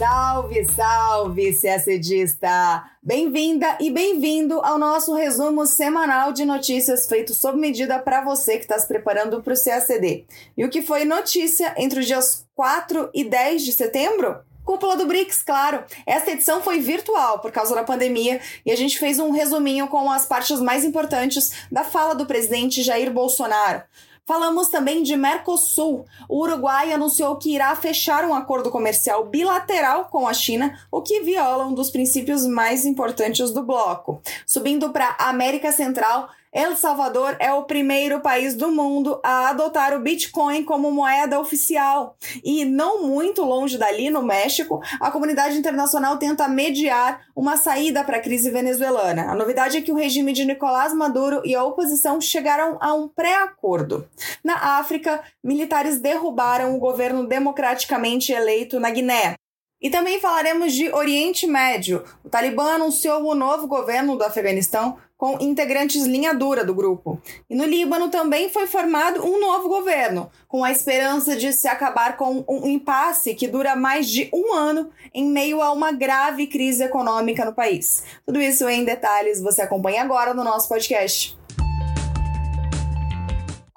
[0.00, 2.84] Salve, salve, CACDista!
[3.02, 8.62] Bem-vinda e bem-vindo ao nosso resumo semanal de notícias feito sob medida para você que
[8.62, 10.24] está se preparando para o CACD.
[10.56, 14.38] E o que foi notícia entre os dias 4 e 10 de setembro?
[14.64, 15.84] Cúpula do BRICS, claro.
[16.06, 20.10] Esta edição foi virtual por causa da pandemia e a gente fez um resuminho com
[20.10, 23.82] as partes mais importantes da fala do presidente Jair Bolsonaro.
[24.26, 26.04] Falamos também de Mercosul.
[26.28, 31.20] O Uruguai anunciou que irá fechar um acordo comercial bilateral com a China, o que
[31.20, 34.22] viola um dos princípios mais importantes do bloco.
[34.46, 40.00] Subindo para América Central, El Salvador é o primeiro país do mundo a adotar o
[40.00, 42.16] Bitcoin como moeda oficial.
[42.42, 48.16] E não muito longe dali, no México, a comunidade internacional tenta mediar uma saída para
[48.16, 49.30] a crise venezuelana.
[49.30, 53.06] A novidade é que o regime de Nicolás Maduro e a oposição chegaram a um
[53.06, 54.08] pré-acordo.
[54.42, 59.36] Na África, militares derrubaram o governo democraticamente eleito na Guiné.
[59.80, 62.04] E também falaremos de Oriente Médio.
[62.22, 67.20] O Talibã anunciou o novo governo do Afeganistão com integrantes linha dura do grupo.
[67.48, 72.16] E no Líbano também foi formado um novo governo, com a esperança de se acabar
[72.16, 76.84] com um impasse que dura mais de um ano em meio a uma grave crise
[76.84, 78.02] econômica no país.
[78.24, 81.38] Tudo isso em detalhes você acompanha agora no nosso podcast.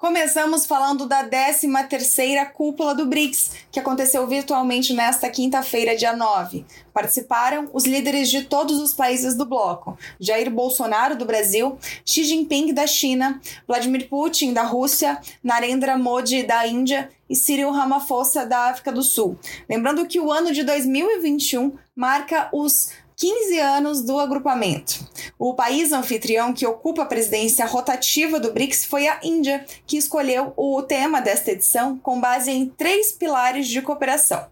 [0.04, 6.66] Começamos falando da 13ª cúpula do BRICS, que aconteceu virtualmente nesta quinta-feira, dia 9.
[6.92, 12.74] Participaram os líderes de todos os países do bloco: Jair Bolsonaro do Brasil, Xi Jinping
[12.74, 18.92] da China, Vladimir Putin da Rússia, Narendra Modi da Índia e Cyril Ramaphosa da África
[18.92, 19.38] do Sul.
[19.66, 25.06] Lembrando que o ano de 2021 marca os 15 anos do agrupamento.
[25.38, 30.52] O país anfitrião que ocupa a presidência rotativa do BRICS foi a Índia, que escolheu
[30.56, 34.46] o tema desta edição com base em três pilares de cooperação.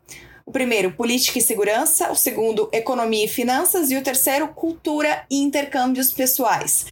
[0.44, 5.38] O primeiro, política e segurança, o segundo, economia e finanças e o terceiro, cultura e
[5.38, 6.86] intercâmbios pessoais.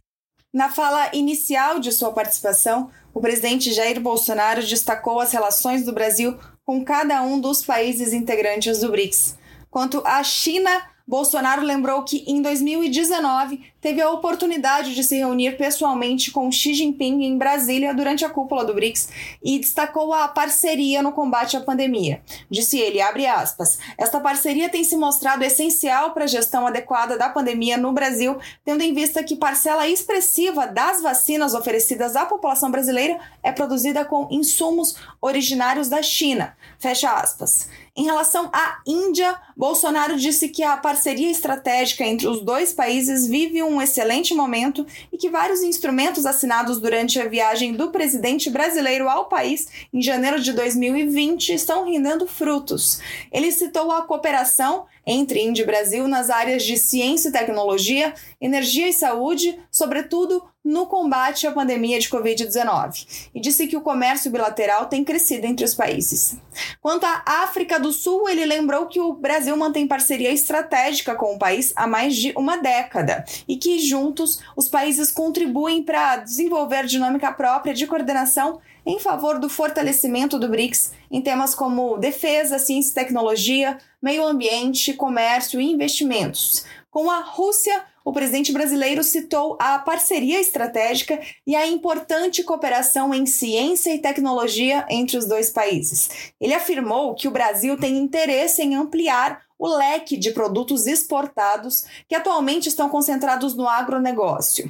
[0.53, 6.37] Na fala inicial de sua participação, o presidente Jair Bolsonaro destacou as relações do Brasil
[6.65, 9.37] com cada um dos países integrantes do BRICS.
[9.69, 16.31] Quanto à China, Bolsonaro lembrou que em 2019 teve a oportunidade de se reunir pessoalmente
[16.31, 19.09] com Xi Jinping em Brasília durante a cúpula do BRICS
[19.43, 22.21] e destacou a parceria no combate à pandemia.
[22.49, 27.29] Disse ele, abre aspas, esta parceria tem se mostrado essencial para a gestão adequada da
[27.29, 33.19] pandemia no Brasil, tendo em vista que parcela expressiva das vacinas oferecidas à população brasileira
[33.41, 36.55] é produzida com insumos originários da China.
[36.77, 37.67] Fecha aspas.
[37.95, 43.61] Em relação à Índia, Bolsonaro disse que a parceria estratégica entre os dois países vive
[43.61, 44.83] um excelente momento
[45.13, 50.39] e que vários instrumentos assinados durante a viagem do presidente brasileiro ao país em janeiro
[50.39, 52.99] de 2020 estão rendendo frutos.
[53.31, 58.87] Ele citou a cooperação entre Índia e Brasil nas áreas de ciência e tecnologia, energia
[58.87, 64.85] e saúde, sobretudo no combate à pandemia de Covid-19 e disse que o comércio bilateral
[64.85, 66.37] tem crescido entre os países.
[66.79, 71.39] Quanto à África do Sul, ele lembrou que o Brasil mantém parceria estratégica com o
[71.39, 77.31] país há mais de uma década e que juntos os países contribuem para desenvolver dinâmica
[77.31, 82.93] própria de coordenação em favor do fortalecimento do BRICS em temas como defesa, ciência e
[82.93, 86.65] tecnologia, meio ambiente, comércio e investimentos.
[86.89, 93.25] Com a Rússia, o presidente brasileiro citou a parceria estratégica e a importante cooperação em
[93.25, 96.33] ciência e tecnologia entre os dois países.
[96.39, 102.15] Ele afirmou que o Brasil tem interesse em ampliar o leque de produtos exportados que
[102.15, 104.67] atualmente estão concentrados no agronegócio.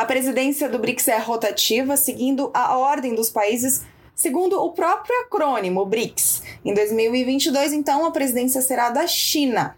[0.00, 3.82] A presidência do BRICS é rotativa, seguindo a ordem dos países
[4.14, 6.42] segundo o próprio acrônimo BRICS.
[6.64, 9.76] Em 2022, então, a presidência será da China.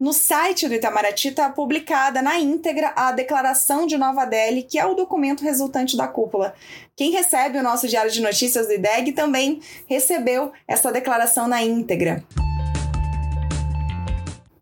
[0.00, 4.84] No site do Itamaraty está publicada na íntegra a Declaração de Nova Delhi, que é
[4.84, 6.54] o documento resultante da cúpula.
[6.96, 12.24] Quem recebe o nosso Diário de Notícias do IDEG também recebeu essa declaração na íntegra.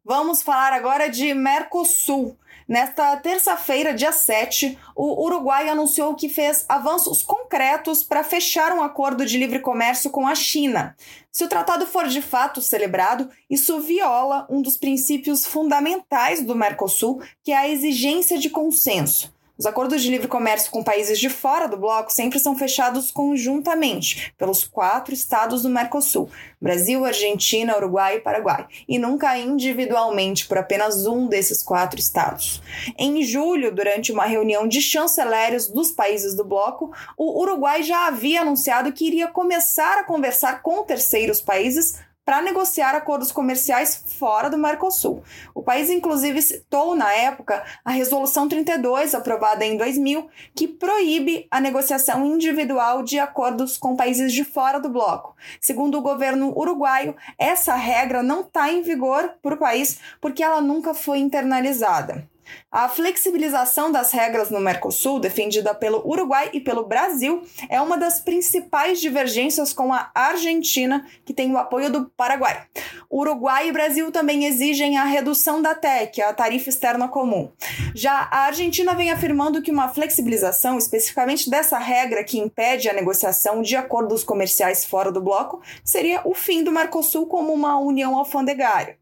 [0.05, 2.37] Vamos falar agora de Mercosul.
[2.70, 9.26] Nesta terça-feira, dia 7, o Uruguai anunciou que fez avanços concretos para fechar um acordo
[9.26, 10.94] de livre comércio com a China.
[11.32, 17.20] Se o tratado for de fato celebrado, isso viola um dos princípios fundamentais do Mercosul,
[17.43, 19.34] que é a exigência de consenso.
[19.61, 24.33] Os acordos de livre comércio com países de fora do bloco sempre são fechados conjuntamente
[24.39, 31.07] pelos quatro estados do Mercosul: Brasil, Argentina, Uruguai e Paraguai, e nunca individualmente por apenas
[31.07, 32.62] um desses quatro estados.
[32.97, 38.41] Em julho, durante uma reunião de chanceleres dos países do bloco, o Uruguai já havia
[38.41, 41.99] anunciado que iria começar a conversar com terceiros países
[42.31, 45.21] para negociar acordos comerciais fora do Mercosul.
[45.53, 51.61] O país, inclusive, citou na época a Resolução 32, aprovada em 2000, que proíbe a
[51.61, 55.35] negociação individual de acordos com países de fora do bloco.
[55.61, 60.61] Segundo o governo uruguaio, essa regra não está em vigor para o país porque ela
[60.61, 62.30] nunca foi internalizada.
[62.70, 68.20] A flexibilização das regras no Mercosul, defendida pelo Uruguai e pelo Brasil, é uma das
[68.20, 72.62] principais divergências com a Argentina, que tem o apoio do Paraguai.
[73.11, 77.50] Uruguai e Brasil também exigem a redução da TEC, a tarifa externa comum.
[77.93, 83.62] Já a Argentina vem afirmando que uma flexibilização, especificamente dessa regra que impede a negociação
[83.62, 88.97] de acordos comerciais fora do bloco, seria o fim do Mercosul como uma união alfandegária.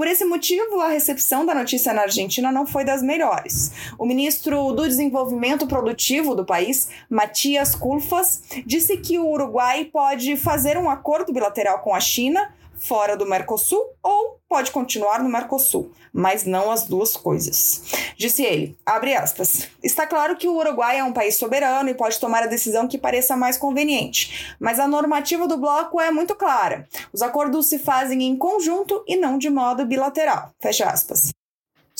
[0.00, 3.70] Por esse motivo, a recepção da notícia na Argentina não foi das melhores.
[3.96, 10.76] O ministro do Desenvolvimento Produtivo do país, Matias Culfas, disse que o Uruguai pode fazer
[10.76, 16.44] um acordo bilateral com a China fora do Mercosul ou pode continuar no Mercosul, mas
[16.44, 17.82] não as duas coisas.
[18.16, 22.18] Disse ele, abre aspas, está claro que o Uruguai é um país soberano e pode
[22.18, 26.88] tomar a decisão que pareça mais conveniente, mas a normativa do bloco é muito clara.
[27.12, 30.50] Os acordos se fazem em conjunto e não de modo bilateral.
[30.58, 31.30] Fecha aspas.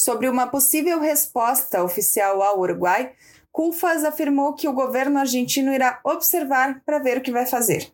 [0.00, 3.12] Sobre uma possível resposta oficial ao Uruguai,
[3.52, 7.92] Culfas afirmou que o governo argentino irá observar para ver o que vai fazer.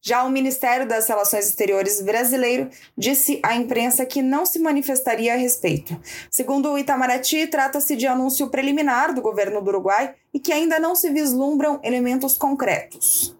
[0.00, 5.36] Já o Ministério das Relações Exteriores brasileiro disse à imprensa que não se manifestaria a
[5.36, 6.00] respeito.
[6.30, 10.94] Segundo o Itamaraty, trata-se de anúncio preliminar do governo do Uruguai e que ainda não
[10.94, 13.36] se vislumbram elementos concretos.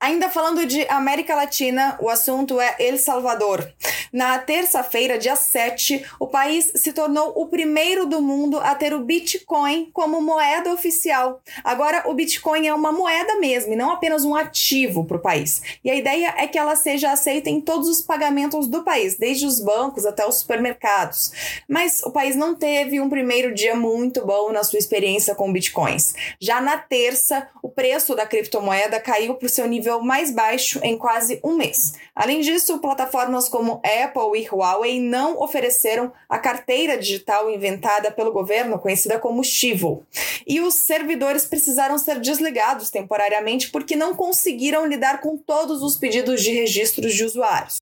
[0.00, 3.70] Ainda falando de América Latina, o assunto é El Salvador.
[4.10, 9.04] Na terça-feira, dia 7, o país se tornou o primeiro do mundo a ter o
[9.04, 11.42] Bitcoin como moeda oficial.
[11.62, 15.60] Agora, o Bitcoin é uma moeda mesmo e não apenas um ativo para o país.
[15.84, 19.44] E a ideia é que ela seja aceita em todos os pagamentos do país, desde
[19.44, 21.60] os bancos até os supermercados.
[21.68, 26.14] Mas o país não teve um primeiro dia muito bom na sua experiência com bitcoins.
[26.40, 30.78] Já na terça, o preço da criptomoeda caiu para o seu nível nível mais baixo
[30.82, 31.94] em quase um mês.
[32.14, 38.78] Além disso, plataformas como Apple e Huawei não ofereceram a carteira digital inventada pelo governo,
[38.78, 40.04] conhecida como Chivo.
[40.46, 46.42] E os servidores precisaram ser desligados temporariamente porque não conseguiram lidar com todos os pedidos
[46.42, 47.76] de registros de usuários.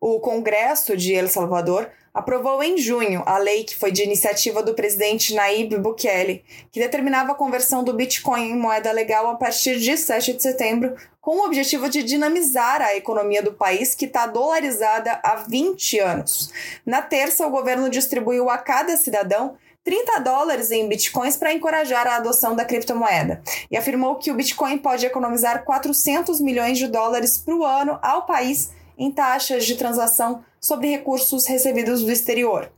[0.00, 4.74] O Congresso de El Salvador aprovou em junho a lei que foi de iniciativa do
[4.74, 9.96] presidente Nayib Bukele, que determinava a conversão do Bitcoin em moeda legal a partir de
[9.96, 15.20] 7 de setembro, com o objetivo de dinamizar a economia do país, que está dolarizada
[15.22, 16.52] há 20 anos.
[16.84, 22.16] Na terça, o governo distribuiu a cada cidadão 30 dólares em bitcoins para encorajar a
[22.16, 27.64] adoção da criptomoeda e afirmou que o Bitcoin pode economizar 400 milhões de dólares por
[27.64, 32.70] ano ao país em taxas de transação sobre recursos recebidos do exterior.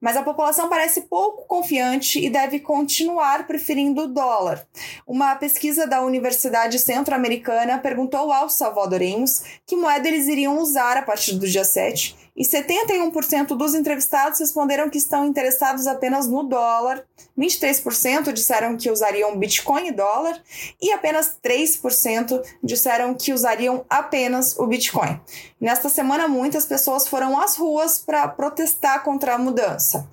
[0.00, 4.66] Mas a população parece pouco confiante e deve continuar preferindo o dólar.
[5.06, 11.34] Uma pesquisa da Universidade Centro-Americana perguntou aos salvadorenhos que moeda eles iriam usar a partir
[11.34, 17.04] do dia 7 e 71% dos entrevistados responderam que estão interessados apenas no dólar,
[17.38, 20.40] 23% disseram que usariam Bitcoin e dólar
[20.80, 25.20] e apenas 3% disseram que usariam apenas o Bitcoin.
[25.60, 30.08] Nesta semana, muitas pessoas foram às ruas para protestar contra a mudança.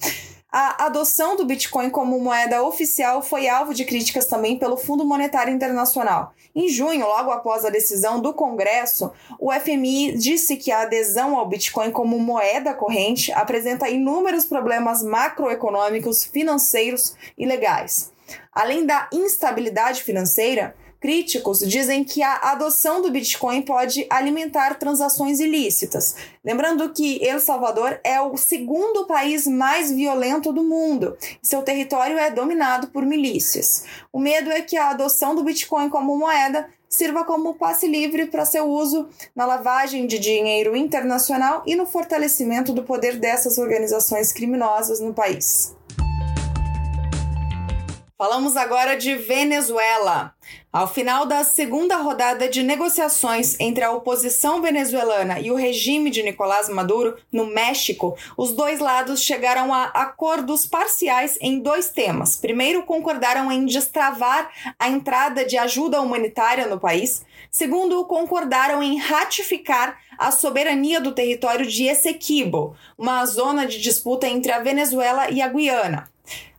[0.51, 5.53] A adoção do Bitcoin como moeda oficial foi alvo de críticas também pelo Fundo Monetário
[5.53, 6.33] Internacional.
[6.55, 11.47] Em junho, logo após a decisão do Congresso, o FMI disse que a adesão ao
[11.47, 18.11] Bitcoin como moeda corrente apresenta inúmeros problemas macroeconômicos, financeiros e legais.
[18.51, 26.15] Além da instabilidade financeira, Críticos dizem que a adoção do Bitcoin pode alimentar transações ilícitas.
[26.43, 31.15] Lembrando que El Salvador é o segundo país mais violento do mundo.
[31.41, 33.83] Seu território é dominado por milícias.
[34.11, 38.45] O medo é que a adoção do Bitcoin como moeda sirva como passe livre para
[38.45, 44.99] seu uso na lavagem de dinheiro internacional e no fortalecimento do poder dessas organizações criminosas
[44.99, 45.75] no país.
[48.17, 50.33] Falamos agora de Venezuela.
[50.77, 56.21] Ao final da segunda rodada de negociações entre a oposição venezuelana e o regime de
[56.21, 62.37] Nicolás Maduro no México, os dois lados chegaram a acordos parciais em dois temas.
[62.37, 67.25] Primeiro, concordaram em destravar a entrada de ajuda humanitária no país.
[67.49, 74.51] Segundo, concordaram em ratificar a soberania do território de Essequibo, uma zona de disputa entre
[74.51, 76.07] a Venezuela e a Guiana.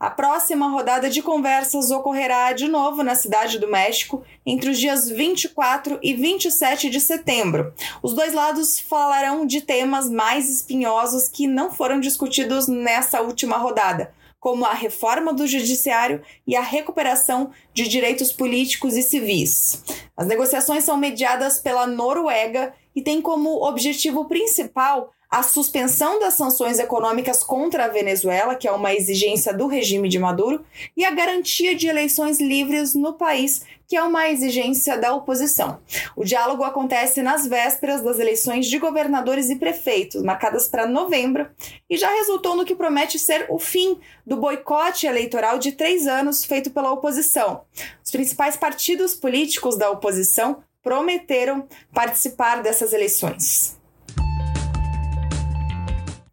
[0.01, 5.09] A próxima rodada de conversas ocorrerá de novo na Cidade do México entre os dias
[5.09, 7.75] 24 e 27 de setembro.
[8.03, 14.15] Os dois lados falarão de temas mais espinhosos que não foram discutidos nessa última rodada,
[14.39, 19.83] como a reforma do judiciário e a recuperação de direitos políticos e civis.
[20.17, 26.79] As negociações são mediadas pela Noruega e têm como objetivo principal a suspensão das sanções
[26.79, 30.65] econômicas contra a Venezuela, que é uma exigência do regime de Maduro,
[30.97, 35.81] e a garantia de eleições livres no país, que é uma exigência da oposição.
[36.17, 41.49] O diálogo acontece nas vésperas das eleições de governadores e prefeitos, marcadas para novembro,
[41.91, 46.45] e já resultou no que promete ser o fim do boicote eleitoral de três anos
[46.45, 47.63] feito pela oposição.
[48.03, 53.78] Os principais partidos políticos da oposição prometeram participar dessas eleições.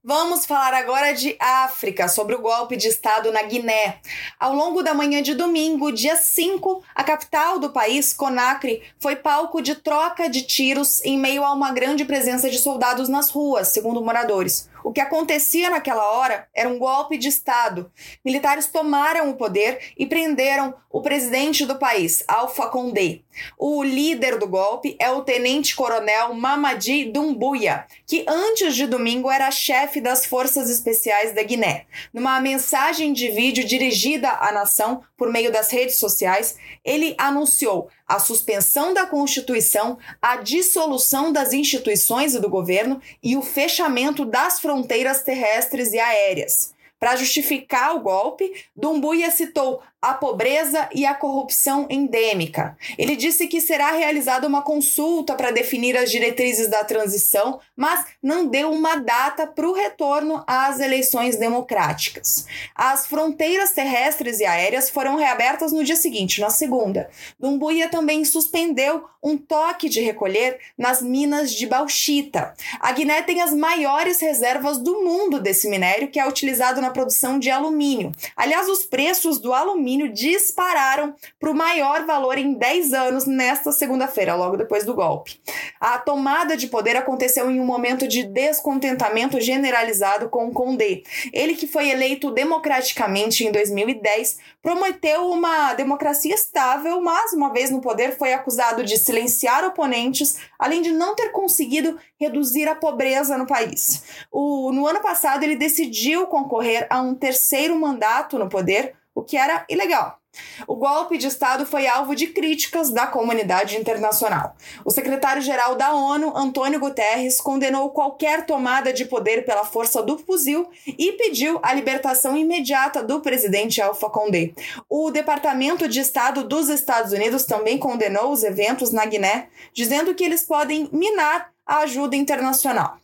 [0.07, 3.97] Vamos falar agora de África, sobre o golpe de Estado na Guiné.
[4.39, 9.63] Ao longo da manhã de domingo, dia 5, a capital do país, Conakry, foi palco
[9.63, 13.99] de troca de tiros em meio a uma grande presença de soldados nas ruas, segundo
[13.99, 14.69] moradores.
[14.85, 17.91] O que acontecia naquela hora era um golpe de Estado.
[18.23, 23.21] Militares tomaram o poder e prenderam o presidente do país, Alpha Condé.
[23.57, 29.99] O líder do golpe é o tenente-coronel Mamadi Doumbouya, que antes de domingo era chefe
[29.99, 31.87] das Forças Especiais da Guiné.
[32.13, 38.19] Numa mensagem de vídeo dirigida à nação por meio das redes sociais, ele anunciou a
[38.19, 45.23] suspensão da Constituição, a dissolução das instituições e do governo e o fechamento das fronteiras
[45.23, 46.73] terrestres e aéreas.
[46.99, 52.77] Para justificar o golpe, Dumbuya citou a pobreza e a corrupção endêmica.
[52.95, 58.45] Ele disse que será realizada uma consulta para definir as diretrizes da transição, mas não
[58.45, 62.45] deu uma data para o retorno às eleições democráticas.
[62.75, 67.09] As fronteiras terrestres e aéreas foram reabertas no dia seguinte, na segunda.
[67.39, 72.53] Dumbuya também suspendeu um toque de recolher nas minas de bauxita.
[72.79, 77.39] A Guiné tem as maiores reservas do mundo desse minério, que é utilizado na produção
[77.39, 78.11] de alumínio.
[78.37, 83.71] Aliás, os preços do alumínio alumínio dispararam para o maior valor em 10 anos nesta
[83.71, 85.39] segunda-feira, logo depois do golpe.
[85.79, 91.01] A tomada de poder aconteceu em um momento de descontentamento generalizado com o Condé.
[91.31, 97.81] Ele que foi eleito democraticamente em 2010, prometeu uma democracia estável, mas uma vez no
[97.81, 103.47] poder foi acusado de silenciar oponentes, além de não ter conseguido reduzir a pobreza no
[103.47, 104.03] país.
[104.31, 109.37] O, no ano passado ele decidiu concorrer a um terceiro mandato no poder, o que
[109.37, 110.19] era ilegal.
[110.67, 114.53] O golpe de Estado foi alvo de críticas da comunidade internacional.
[114.83, 120.69] O secretário-geral da ONU, Antônio Guterres, condenou qualquer tomada de poder pela força do fuzil
[120.85, 124.51] e pediu a libertação imediata do presidente Alpha Condé.
[124.89, 130.23] O Departamento de Estado dos Estados Unidos também condenou os eventos na Guiné, dizendo que
[130.23, 132.97] eles podem minar a ajuda internacional.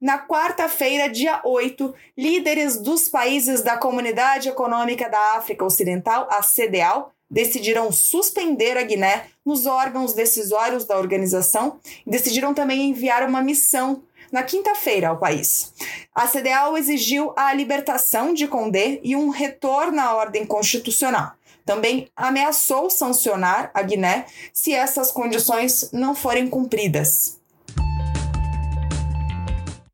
[0.00, 7.12] Na quarta-feira, dia 8, líderes dos países da Comunidade Econômica da África Ocidental, a CDAO,
[7.30, 14.02] decidiram suspender a Guiné nos órgãos decisórios da organização e decidiram também enviar uma missão
[14.30, 15.72] na quinta-feira ao país.
[16.14, 21.32] A CDAO exigiu a libertação de Condé e um retorno à ordem constitucional.
[21.64, 27.40] Também ameaçou sancionar a Guiné se essas condições não forem cumpridas.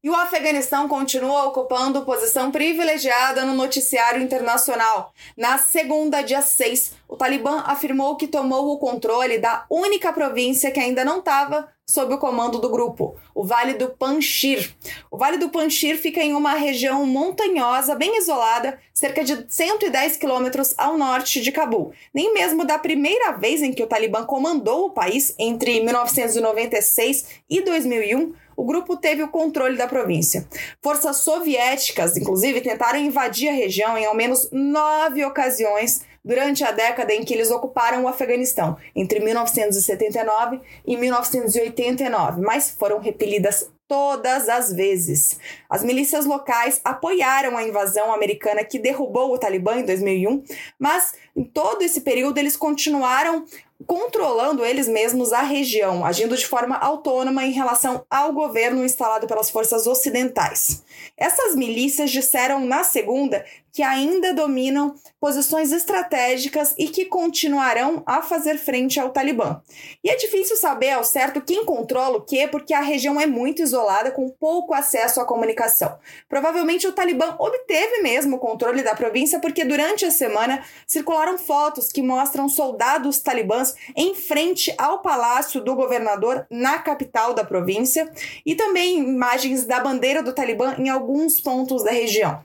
[0.02, 5.12] E o Afeganistão continua ocupando posição privilegiada no noticiário internacional.
[5.36, 10.80] Na segunda, dia 6, o Talibã afirmou que tomou o controle da única província que
[10.80, 14.72] ainda não estava sob o comando do grupo, o Vale do Panjshir.
[15.10, 20.72] O Vale do Panjshir fica em uma região montanhosa, bem isolada, cerca de 110 quilômetros
[20.78, 21.92] ao norte de Cabul.
[22.14, 27.60] Nem mesmo da primeira vez em que o Talibã comandou o país, entre 1996 e
[27.60, 30.46] 2001, o grupo teve o controle da província.
[30.82, 37.14] Forças soviéticas, inclusive, tentaram invadir a região em ao menos nove ocasiões durante a década
[37.14, 44.70] em que eles ocuparam o Afeganistão, entre 1979 e 1989, mas foram repelidas todas as
[44.70, 45.40] vezes.
[45.68, 50.44] As milícias locais apoiaram a invasão americana que derrubou o Talibã em 2001,
[50.78, 53.46] mas em todo esse período eles continuaram
[53.86, 59.50] controlando eles mesmos a região, agindo de forma autônoma em relação ao governo instalado pelas
[59.50, 60.82] forças ocidentais.
[61.16, 68.58] Essas milícias disseram na segunda que ainda dominam posições estratégicas e que continuarão a fazer
[68.58, 69.60] frente ao Talibã.
[70.02, 73.62] E é difícil saber ao certo quem controla o que, porque a região é muito
[73.62, 75.98] isolada, com pouco acesso à comunicação.
[76.28, 81.92] Provavelmente o Talibã obteve mesmo o controle da província, porque durante a semana circularam fotos
[81.92, 88.10] que mostram soldados talibãs em frente ao palácio do governador na capital da província
[88.44, 92.42] e também imagens da bandeira do Talibã em alguns pontos da região.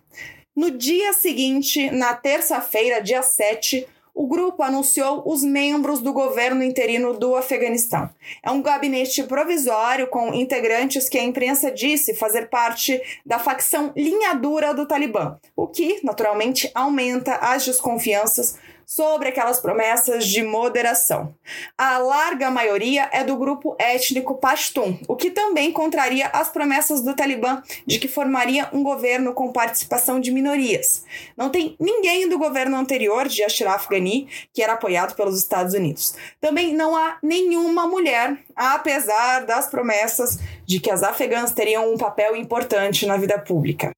[0.56, 7.14] No dia seguinte, na terça-feira, dia 7, o grupo anunciou os membros do governo interino
[7.14, 8.10] do Afeganistão.
[8.42, 14.34] É um gabinete provisório com integrantes que a imprensa disse fazer parte da facção linha
[14.34, 21.36] dura do Talibã, o que, naturalmente, aumenta as desconfianças sobre aquelas promessas de moderação.
[21.78, 27.16] A larga maioria é do grupo étnico Pashtun, o que também contraria as promessas do
[27.16, 31.04] Talibã de que formaria um governo com participação de minorias.
[31.36, 36.16] Não tem ninguém do governo anterior de Ashraf Ghani que era apoiado pelos Estados Unidos.
[36.40, 42.36] Também não há nenhuma mulher, apesar das promessas de que as afegãs teriam um papel
[42.36, 43.92] importante na vida pública.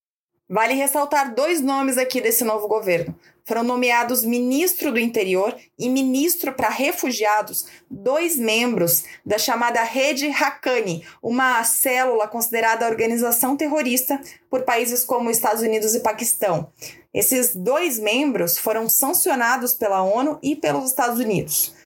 [0.50, 3.14] Vale ressaltar dois nomes aqui desse novo governo.
[3.44, 11.06] Foram nomeados ministro do Interior e ministro para refugiados, dois membros da chamada Rede Haqqani,
[11.22, 16.72] uma célula considerada organização terrorista por países como Estados Unidos e Paquistão.
[17.14, 21.77] Esses dois membros foram sancionados pela ONU e pelos Estados Unidos.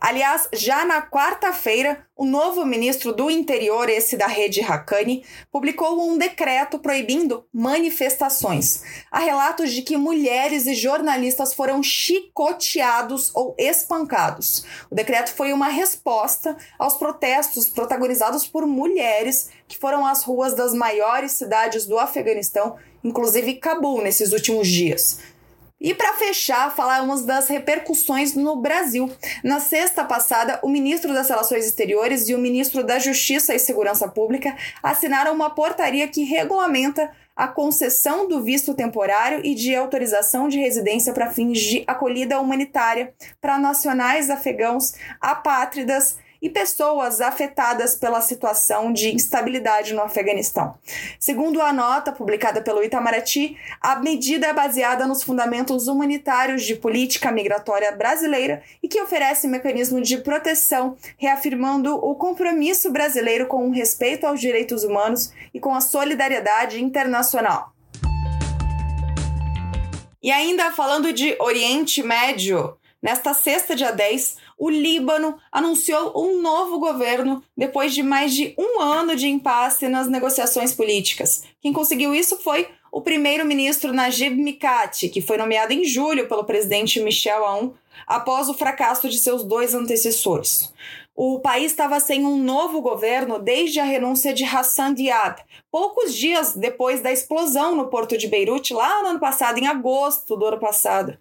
[0.00, 6.16] Aliás, já na quarta-feira, o novo ministro do Interior, esse da rede Haqqani, publicou um
[6.16, 8.82] decreto proibindo manifestações.
[9.10, 14.64] Há relatos de que mulheres e jornalistas foram chicoteados ou espancados.
[14.90, 20.72] O decreto foi uma resposta aos protestos protagonizados por mulheres que foram às ruas das
[20.72, 25.20] maiores cidades do Afeganistão, inclusive Cabul, nesses últimos dias.
[25.80, 29.10] E para fechar, falarmos das repercussões no Brasil.
[29.42, 34.06] Na sexta passada, o ministro das Relações Exteriores e o ministro da Justiça e Segurança
[34.06, 40.58] Pública assinaram uma portaria que regulamenta a concessão do visto temporário e de autorização de
[40.58, 48.92] residência para fins de acolhida humanitária para nacionais afegãos apátridas e pessoas afetadas pela situação
[48.92, 50.74] de instabilidade no Afeganistão.
[51.18, 57.30] Segundo a nota publicada pelo Itamaraty, a medida é baseada nos fundamentos humanitários de política
[57.30, 64.26] migratória brasileira e que oferece mecanismo de proteção, reafirmando o compromisso brasileiro com o respeito
[64.26, 67.72] aos direitos humanos e com a solidariedade internacional.
[70.22, 76.78] E ainda falando de Oriente Médio, nesta sexta, dia 10, o Líbano anunciou um novo
[76.78, 81.44] governo depois de mais de um ano de impasse nas negociações políticas.
[81.62, 87.00] Quem conseguiu isso foi o primeiro-ministro Najib Mikati, que foi nomeado em julho pelo presidente
[87.00, 87.72] Michel Aoun
[88.06, 90.72] após o fracasso de seus dois antecessores
[91.22, 96.54] o país estava sem um novo governo desde a renúncia de Hassan Diab, poucos dias
[96.54, 100.58] depois da explosão no porto de Beirute, lá no ano passado, em agosto do ano
[100.58, 101.18] passado.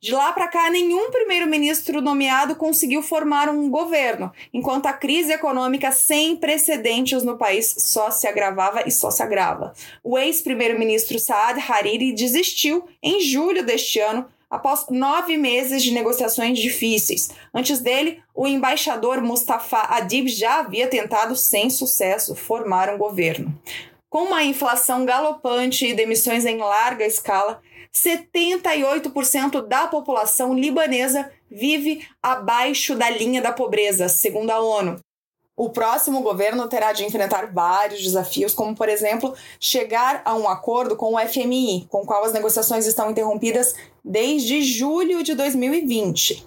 [0.00, 5.92] De lá para cá, nenhum primeiro-ministro nomeado conseguiu formar um governo, enquanto a crise econômica
[5.92, 9.74] sem precedentes no país só se agravava e só se agrava.
[10.02, 17.30] O ex-primeiro-ministro Saad Hariri desistiu em julho deste ano após nove meses de negociações difíceis.
[17.54, 23.58] Antes dele, o embaixador Mustafa Adib já havia tentado, sem sucesso, formar um governo.
[24.10, 27.62] Com uma inflação galopante e demissões em larga escala,
[27.94, 35.00] 78% da população libanesa vive abaixo da linha da pobreza, segundo a ONU.
[35.62, 40.96] O próximo governo terá de enfrentar vários desafios, como, por exemplo, chegar a um acordo
[40.96, 43.72] com o FMI, com o qual as negociações estão interrompidas
[44.04, 46.44] desde julho de 2020.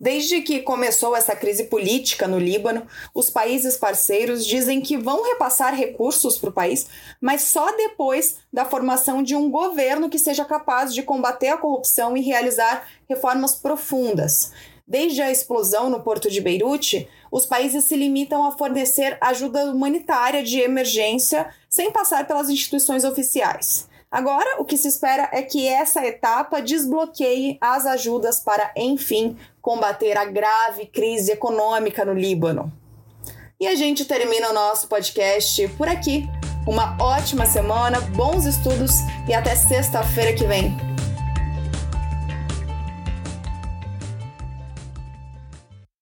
[0.00, 5.74] Desde que começou essa crise política no Líbano, os países parceiros dizem que vão repassar
[5.74, 6.86] recursos para o país,
[7.20, 12.16] mas só depois da formação de um governo que seja capaz de combater a corrupção
[12.16, 14.52] e realizar reformas profundas.
[14.86, 20.42] Desde a explosão no porto de Beirute, os países se limitam a fornecer ajuda humanitária
[20.42, 23.88] de emergência sem passar pelas instituições oficiais.
[24.10, 30.18] Agora, o que se espera é que essa etapa desbloqueie as ajudas para, enfim, combater
[30.18, 32.70] a grave crise econômica no Líbano.
[33.58, 36.28] E a gente termina o nosso podcast por aqui.
[36.66, 40.91] Uma ótima semana, bons estudos e até sexta-feira que vem.